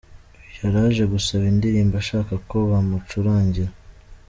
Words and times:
Uyu 0.49 0.57
yari 0.63 0.77
aje 0.85 1.03
gusaba 1.13 1.43
indirimbo 1.53 1.95
ashaka 2.01 2.33
ko 2.49 2.57
bamucurangira. 2.69 3.71